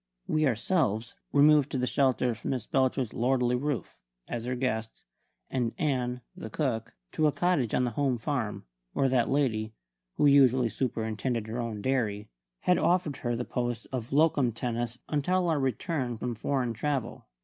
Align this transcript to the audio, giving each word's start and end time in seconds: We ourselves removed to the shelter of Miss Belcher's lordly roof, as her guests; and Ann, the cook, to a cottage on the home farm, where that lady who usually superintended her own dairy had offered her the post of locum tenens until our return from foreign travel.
We 0.25 0.47
ourselves 0.47 1.13
removed 1.31 1.69
to 1.73 1.77
the 1.77 1.85
shelter 1.85 2.31
of 2.31 2.43
Miss 2.43 2.65
Belcher's 2.65 3.13
lordly 3.13 3.55
roof, 3.55 3.99
as 4.27 4.45
her 4.45 4.55
guests; 4.55 5.03
and 5.47 5.75
Ann, 5.77 6.21
the 6.35 6.49
cook, 6.49 6.95
to 7.11 7.27
a 7.27 7.31
cottage 7.31 7.75
on 7.75 7.83
the 7.83 7.91
home 7.91 8.17
farm, 8.17 8.65
where 8.93 9.07
that 9.09 9.29
lady 9.29 9.75
who 10.15 10.25
usually 10.25 10.69
superintended 10.69 11.45
her 11.45 11.59
own 11.59 11.83
dairy 11.83 12.31
had 12.61 12.79
offered 12.79 13.17
her 13.17 13.35
the 13.35 13.45
post 13.45 13.85
of 13.91 14.11
locum 14.11 14.53
tenens 14.53 14.97
until 15.07 15.47
our 15.49 15.59
return 15.59 16.17
from 16.17 16.33
foreign 16.33 16.73
travel. 16.73 17.27